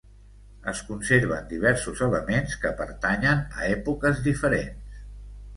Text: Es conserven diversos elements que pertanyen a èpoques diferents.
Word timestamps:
Es 0.71 0.79
conserven 0.87 1.51
diversos 1.51 2.01
elements 2.07 2.57
que 2.63 2.71
pertanyen 2.81 3.45
a 3.61 3.71
èpoques 3.77 4.23
diferents. 4.31 5.01